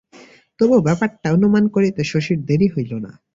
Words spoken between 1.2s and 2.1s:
অনুমান করিতে